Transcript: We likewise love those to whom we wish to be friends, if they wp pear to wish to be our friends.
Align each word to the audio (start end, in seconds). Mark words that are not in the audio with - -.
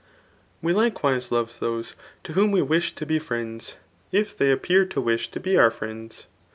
We 0.63 0.73
likewise 0.73 1.31
love 1.31 1.59
those 1.59 1.93
to 2.23 2.33
whom 2.33 2.49
we 2.51 2.63
wish 2.63 2.95
to 2.95 3.05
be 3.05 3.19
friends, 3.19 3.75
if 4.11 4.35
they 4.35 4.47
wp 4.47 4.63
pear 4.63 4.83
to 4.83 4.99
wish 4.99 5.29
to 5.29 5.39
be 5.39 5.57
our 5.59 5.69
friends. 5.69 6.25